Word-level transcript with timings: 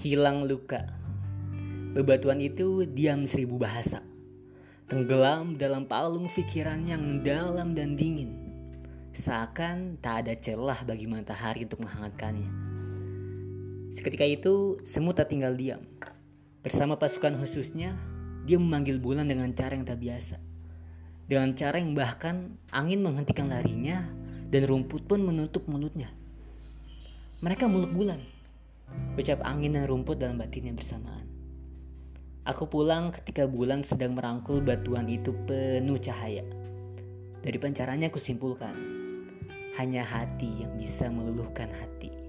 hilang 0.00 0.48
luka. 0.48 0.88
Bebatuan 1.92 2.40
itu 2.40 2.88
diam 2.88 3.28
seribu 3.28 3.60
bahasa. 3.60 4.00
Tenggelam 4.88 5.60
dalam 5.60 5.84
palung 5.84 6.24
pikiran 6.24 6.88
yang 6.88 7.20
dalam 7.20 7.76
dan 7.76 8.00
dingin. 8.00 8.32
Seakan 9.12 10.00
tak 10.00 10.24
ada 10.24 10.32
celah 10.40 10.80
bagi 10.88 11.04
matahari 11.04 11.68
untuk 11.68 11.84
menghangatkannya. 11.84 12.48
Seketika 13.92 14.24
itu, 14.24 14.80
semut 14.88 15.20
tak 15.20 15.36
tinggal 15.36 15.52
diam. 15.52 15.84
Bersama 16.64 16.96
pasukan 16.96 17.36
khususnya, 17.36 17.92
dia 18.48 18.56
memanggil 18.56 18.96
bulan 19.04 19.28
dengan 19.28 19.52
cara 19.52 19.76
yang 19.76 19.84
tak 19.84 20.00
biasa. 20.00 20.40
Dengan 21.28 21.52
cara 21.52 21.76
yang 21.76 21.92
bahkan 21.92 22.56
angin 22.72 23.04
menghentikan 23.04 23.52
larinya 23.52 24.08
dan 24.48 24.64
rumput 24.64 25.04
pun 25.04 25.20
menutup 25.20 25.68
mulutnya. 25.68 26.08
Mereka 27.44 27.68
muluk 27.68 27.92
bulan 27.92 28.39
ucap 29.16 29.40
angin 29.42 29.74
dan 29.74 29.88
rumput 29.88 30.20
dalam 30.20 30.36
batinnya 30.36 30.76
bersamaan. 30.76 31.26
Aku 32.48 32.68
pulang 32.68 33.12
ketika 33.12 33.44
bulan 33.44 33.84
sedang 33.84 34.16
merangkul 34.16 34.64
batuan 34.64 35.08
itu 35.08 35.32
penuh 35.44 36.00
cahaya. 36.00 36.44
Dari 37.40 37.56
pancarannya 37.56 38.12
aku 38.12 38.20
simpulkan, 38.20 38.76
hanya 39.80 40.04
hati 40.04 40.64
yang 40.64 40.72
bisa 40.76 41.08
meluluhkan 41.08 41.72
hati. 41.72 42.19